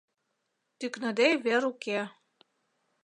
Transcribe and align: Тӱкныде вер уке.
Тӱкныде 0.77 1.27
вер 1.45 1.63
уке. 1.71 1.99